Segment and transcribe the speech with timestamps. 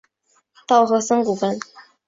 [0.65, 1.59] 稻荷森古坟。